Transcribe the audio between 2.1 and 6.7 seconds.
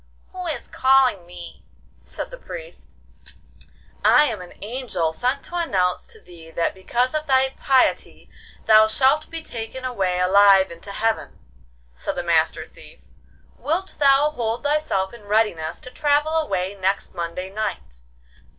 the Priest. 'I am an angel sent to announce to thee